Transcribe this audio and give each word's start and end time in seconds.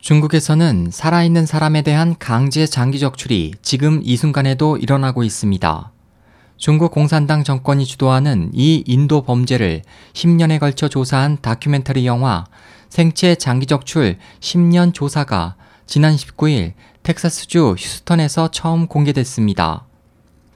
중국에서는 0.00 0.90
살아있는 0.92 1.44
사람에 1.44 1.82
대한 1.82 2.14
강제 2.18 2.66
장기 2.66 2.98
적출이 2.98 3.54
지금 3.62 4.00
이 4.04 4.16
순간에도 4.16 4.76
일어나고 4.76 5.24
있습니다. 5.24 5.92
중국 6.56 6.92
공산당 6.92 7.44
정권이 7.44 7.84
주도하는 7.84 8.50
이 8.54 8.84
인도 8.86 9.22
범죄를 9.22 9.82
10년에 10.12 10.60
걸쳐 10.60 10.88
조사한 10.88 11.38
다큐멘터리 11.42 12.06
영화 12.06 12.46
생체 12.88 13.34
장기 13.34 13.66
적출 13.66 14.18
10년 14.40 14.94
조사가 14.94 15.56
지난 15.86 16.16
19일 16.16 16.72
텍사스주 17.02 17.74
휴스턴에서 17.78 18.50
처음 18.50 18.86
공개됐습니다. 18.86 19.84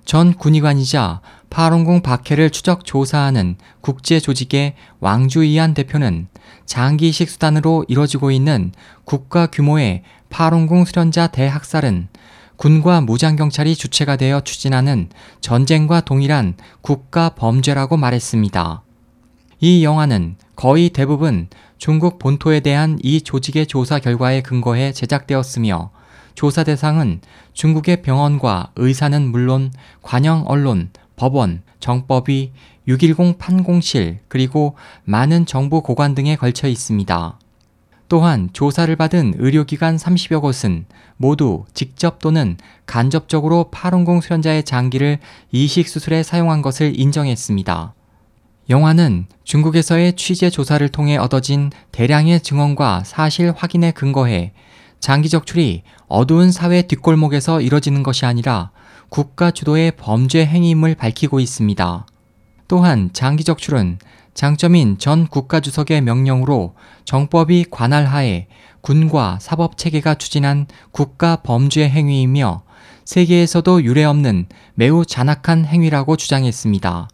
전 0.04 0.34
군의관이자 0.34 1.20
파룬궁 1.52 2.00
박해를 2.00 2.48
추적 2.48 2.86
조사하는 2.86 3.56
국제 3.82 4.18
조직의 4.20 4.74
왕주이안 5.00 5.74
대표는 5.74 6.28
장기 6.64 7.10
이식 7.10 7.28
수단으로 7.28 7.84
이뤄지고 7.88 8.30
있는 8.30 8.72
국가 9.04 9.46
규모의 9.48 10.02
파룬궁 10.30 10.86
수련자 10.86 11.26
대학살은 11.26 12.08
군과 12.56 13.02
무장경찰이 13.02 13.74
주체가 13.74 14.16
되어 14.16 14.40
추진하는 14.40 15.10
전쟁과 15.42 16.00
동일한 16.00 16.54
국가 16.80 17.28
범죄라고 17.28 17.98
말했습니다. 17.98 18.82
이 19.60 19.84
영화는 19.84 20.36
거의 20.56 20.88
대부분 20.88 21.48
중국 21.76 22.18
본토에 22.18 22.60
대한 22.60 22.98
이 23.02 23.20
조직의 23.20 23.66
조사 23.66 23.98
결과에 23.98 24.40
근거해 24.40 24.92
제작되었으며 24.92 25.90
조사 26.34 26.64
대상은 26.64 27.20
중국의 27.52 28.00
병원과 28.00 28.70
의사는 28.76 29.30
물론 29.30 29.70
관영 30.00 30.44
언론, 30.46 30.88
법원, 31.22 31.62
정법위, 31.78 32.50
610 32.88 33.38
판공실, 33.38 34.18
그리고 34.26 34.74
많은 35.04 35.46
정부 35.46 35.80
고관 35.80 36.16
등에 36.16 36.34
걸쳐 36.34 36.66
있습니다. 36.66 37.38
또한 38.08 38.48
조사를 38.52 38.96
받은 38.96 39.34
의료기관 39.38 39.98
30여 39.98 40.40
곳은 40.40 40.84
모두 41.16 41.64
직접 41.74 42.18
또는 42.18 42.56
간접적으로 42.86 43.70
파룬공 43.70 44.20
수련자의 44.20 44.64
장기를 44.64 45.20
이식수술에 45.52 46.24
사용한 46.24 46.60
것을 46.60 46.98
인정했습니다. 46.98 47.94
영화는 48.68 49.26
중국에서의 49.44 50.14
취재 50.14 50.50
조사를 50.50 50.88
통해 50.88 51.18
얻어진 51.18 51.70
대량의 51.92 52.40
증언과 52.40 53.04
사실 53.04 53.52
확인에 53.56 53.92
근거해 53.92 54.54
장기 54.98 55.28
적출이 55.28 55.84
어두운 56.08 56.50
사회 56.50 56.82
뒷골목에서 56.82 57.60
이뤄지는 57.60 58.02
것이 58.02 58.26
아니라 58.26 58.72
국가 59.12 59.50
주도의 59.50 59.92
범죄 59.98 60.46
행위임을 60.46 60.94
밝히고 60.94 61.38
있습니다. 61.38 62.06
또한 62.66 63.10
장기 63.12 63.44
적 63.44 63.58
출은 63.58 63.98
장점인 64.32 64.96
전 64.96 65.26
국가주석의 65.26 66.00
명령으로 66.00 66.74
정법이 67.04 67.66
관할하에 67.70 68.46
군과 68.80 69.36
사법 69.38 69.76
체계가 69.76 70.14
추진한 70.14 70.66
국가 70.92 71.36
범죄 71.36 71.86
행위이며 71.90 72.62
세계에서도 73.04 73.84
유례없는 73.84 74.46
매우 74.76 75.04
잔악한 75.04 75.66
행위라고 75.66 76.16
주장했습니다. 76.16 77.10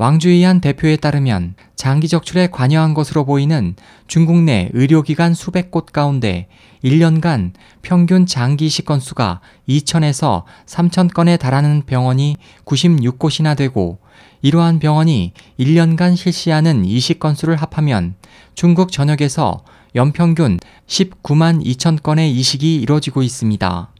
왕주이한 0.00 0.62
대표에 0.62 0.96
따르면 0.96 1.56
장기 1.76 2.08
적출에 2.08 2.46
관여한 2.46 2.94
것으로 2.94 3.26
보이는 3.26 3.76
중국 4.06 4.38
내 4.38 4.70
의료기관 4.72 5.34
수백 5.34 5.70
곳 5.70 5.92
가운데 5.92 6.48
1년간 6.82 7.52
평균 7.82 8.24
장기 8.24 8.64
이식 8.64 8.86
건수가 8.86 9.42
2천에서 9.68 10.44
3천 10.64 11.12
건에 11.12 11.36
달하는 11.36 11.82
병원이 11.84 12.36
96곳이나 12.64 13.54
되고 13.54 13.98
이러한 14.40 14.78
병원이 14.78 15.34
1년간 15.58 16.16
실시하는 16.16 16.86
이식 16.86 17.20
건수를 17.20 17.56
합하면 17.56 18.14
중국 18.54 18.92
전역에서 18.92 19.64
연평균 19.94 20.58
19만 20.86 21.62
2천 21.62 22.02
건의 22.02 22.32
이식이 22.32 22.76
이뤄지고 22.76 23.22
있습니다. 23.22 23.92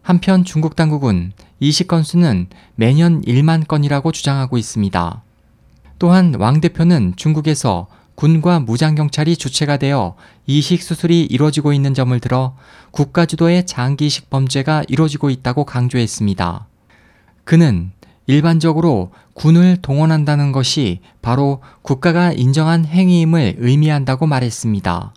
한편 0.00 0.44
중국 0.44 0.74
당국은 0.74 1.32
이식 1.60 1.86
건수는 1.86 2.46
매년 2.76 3.20
1만 3.20 3.68
건이라고 3.68 4.10
주장하고 4.10 4.56
있습니다. 4.56 5.22
또한 5.98 6.34
왕 6.38 6.60
대표는 6.60 7.14
중국에서 7.16 7.86
군과 8.14 8.60
무장경찰이 8.60 9.36
주체가 9.36 9.76
되어 9.76 10.14
이식 10.46 10.82
수술이 10.82 11.22
이루어지고 11.22 11.72
있는 11.72 11.94
점을 11.94 12.18
들어 12.20 12.56
국가 12.90 13.26
주도의 13.26 13.66
장기 13.66 14.06
이식 14.06 14.30
범죄가 14.30 14.84
이루어지고 14.88 15.30
있다고 15.30 15.64
강조했습니다. 15.64 16.66
그는 17.44 17.90
일반적으로 18.26 19.10
군을 19.34 19.78
동원한다는 19.82 20.52
것이 20.52 21.00
바로 21.20 21.60
국가가 21.82 22.32
인정한 22.32 22.84
행위임을 22.84 23.56
의미한다고 23.58 24.26
말했습니다. 24.26 25.12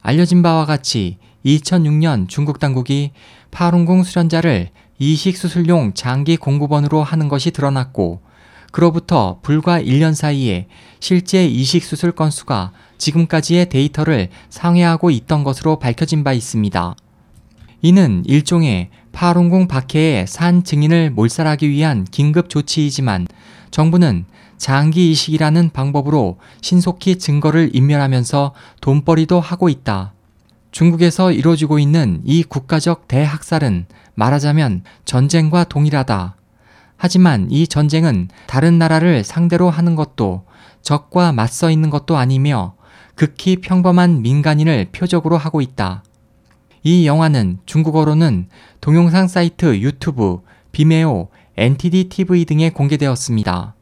알려진 0.00 0.42
바와 0.42 0.66
같이 0.66 1.18
2006년 1.46 2.28
중국 2.28 2.58
당국이 2.58 3.12
파룬궁 3.50 4.02
수련자를 4.02 4.70
이식 4.98 5.36
수술용 5.36 5.94
장기 5.94 6.36
공급원으로 6.36 7.02
하는 7.02 7.28
것이 7.28 7.50
드러났고 7.52 8.20
그로부터 8.70 9.38
불과 9.42 9.80
1년 9.80 10.14
사이에 10.14 10.66
실제 11.00 11.46
이식 11.46 11.84
수술 11.84 12.12
건수가 12.12 12.72
지금까지의 12.98 13.68
데이터를 13.68 14.28
상회하고 14.50 15.10
있던 15.10 15.44
것으로 15.44 15.78
밝혀진 15.78 16.24
바 16.24 16.32
있습니다. 16.32 16.94
이는 17.82 18.22
일종의 18.26 18.90
파룬궁 19.12 19.68
박해의 19.68 20.26
산 20.26 20.64
증인을 20.64 21.10
몰살하기 21.10 21.68
위한 21.68 22.04
긴급 22.04 22.50
조치이지만 22.50 23.26
정부는 23.70 24.26
장기 24.56 25.12
이식이라는 25.12 25.70
방법으로 25.70 26.38
신속히 26.60 27.16
증거를 27.16 27.70
인멸하면서 27.72 28.54
돈벌이도 28.80 29.40
하고 29.40 29.68
있다. 29.68 30.12
중국에서 30.72 31.32
이루어지고 31.32 31.78
있는 31.78 32.20
이 32.24 32.42
국가적 32.42 33.08
대학살은 33.08 33.86
말하자면 34.14 34.82
전쟁과 35.04 35.64
동일하다. 35.64 36.37
하지만 36.98 37.46
이 37.50 37.66
전쟁은 37.66 38.28
다른 38.46 38.76
나라를 38.78 39.24
상대로 39.24 39.70
하는 39.70 39.94
것도 39.94 40.44
적과 40.82 41.32
맞서 41.32 41.70
있는 41.70 41.90
것도 41.90 42.16
아니며 42.16 42.74
극히 43.14 43.56
평범한 43.56 44.20
민간인을 44.20 44.88
표적으로 44.92 45.38
하고 45.38 45.60
있다. 45.60 46.02
이 46.82 47.06
영화는 47.06 47.58
중국어로는 47.66 48.48
동영상 48.80 49.28
사이트 49.28 49.78
유튜브, 49.80 50.40
비메오, 50.72 51.28
NTD 51.56 52.08
TV 52.08 52.44
등에 52.44 52.70
공개되었습니다. 52.70 53.74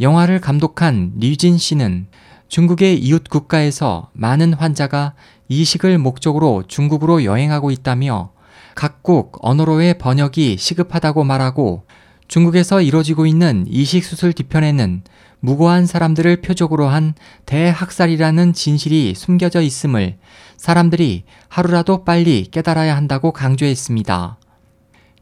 영화를 0.00 0.40
감독한 0.40 1.12
류진 1.18 1.58
씨는 1.58 2.08
중국의 2.48 2.98
이웃 2.98 3.24
국가에서 3.28 4.10
많은 4.12 4.52
환자가 4.52 5.14
이식을 5.48 5.98
목적으로 5.98 6.64
중국으로 6.66 7.24
여행하고 7.24 7.70
있다며 7.70 8.32
각국 8.74 9.38
언어로의 9.40 9.98
번역이 9.98 10.56
시급하다고 10.58 11.24
말하고 11.24 11.84
중국에서 12.28 12.80
이뤄지고 12.80 13.26
있는 13.26 13.66
이식수술 13.68 14.32
뒤편에는 14.32 15.02
무고한 15.40 15.86
사람들을 15.86 16.40
표적으로 16.40 16.88
한 16.88 17.14
대학살이라는 17.44 18.54
진실이 18.54 19.14
숨겨져 19.14 19.60
있음을 19.60 20.16
사람들이 20.56 21.24
하루라도 21.48 22.04
빨리 22.04 22.44
깨달아야 22.50 22.96
한다고 22.96 23.32
강조했습니다. 23.32 24.38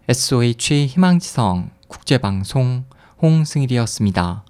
SOH 0.08 0.86
희망지성 0.86 1.70
국제방송 1.88 2.84
홍승일이었습니다. 3.20 4.44